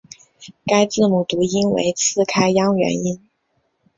[0.65, 3.29] 该字母读音为次开央元音。